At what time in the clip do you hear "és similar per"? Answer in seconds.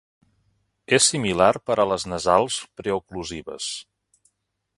0.97-1.77